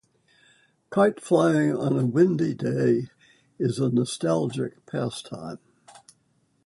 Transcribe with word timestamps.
Kite 0.89 1.19
flying 1.21 1.77
on 1.77 1.99
a 1.99 2.07
windy 2.07 2.55
day 2.55 3.11
is 3.59 3.77
a 3.77 3.91
nostalgic 3.91 4.83
pastime. 4.87 5.59